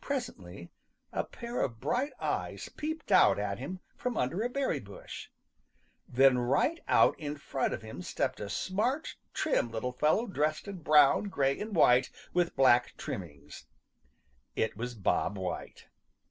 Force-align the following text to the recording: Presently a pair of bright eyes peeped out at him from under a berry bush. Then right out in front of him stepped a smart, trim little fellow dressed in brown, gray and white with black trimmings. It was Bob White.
Presently 0.00 0.70
a 1.12 1.22
pair 1.22 1.60
of 1.60 1.78
bright 1.78 2.12
eyes 2.18 2.70
peeped 2.70 3.12
out 3.12 3.38
at 3.38 3.58
him 3.58 3.80
from 3.94 4.16
under 4.16 4.40
a 4.42 4.48
berry 4.48 4.80
bush. 4.80 5.28
Then 6.08 6.38
right 6.38 6.78
out 6.88 7.20
in 7.20 7.36
front 7.36 7.74
of 7.74 7.82
him 7.82 8.00
stepped 8.00 8.40
a 8.40 8.48
smart, 8.48 9.16
trim 9.34 9.70
little 9.70 9.92
fellow 9.92 10.26
dressed 10.26 10.66
in 10.66 10.78
brown, 10.78 11.24
gray 11.24 11.60
and 11.60 11.76
white 11.76 12.10
with 12.32 12.56
black 12.56 12.96
trimmings. 12.96 13.66
It 14.56 14.78
was 14.78 14.94
Bob 14.94 15.36
White. 15.36 15.88